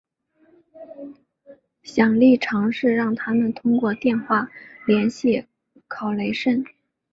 [1.83, 4.49] 亨利尝试让他们通过电话
[4.87, 5.45] 联系
[5.87, 6.65] 考雷什。